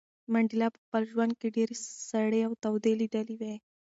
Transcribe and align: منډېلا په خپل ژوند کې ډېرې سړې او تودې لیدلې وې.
منډېلا 0.33 0.67
په 0.73 0.79
خپل 0.85 1.01
ژوند 1.11 1.33
کې 1.39 1.47
ډېرې 1.55 1.75
سړې 2.09 2.41
او 2.47 2.53
تودې 2.63 2.93
لیدلې 3.01 3.35
وې. 3.41 3.53